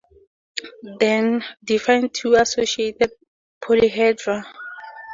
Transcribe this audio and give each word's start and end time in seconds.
Then 0.99 1.43
define 1.63 2.09
two 2.09 2.33
associated 2.33 3.11
polyhedra. 3.63 4.43